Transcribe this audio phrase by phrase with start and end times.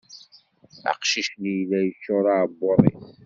[0.91, 3.03] Aqcic-nni yella yeččur uεebbuḍ-is.